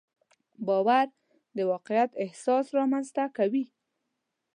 باور 0.67 1.07
د 1.55 1.57
واقعیت 1.71 2.11
احساس 2.23 2.65
رامنځته 2.77 3.23
کوي. 3.37 3.65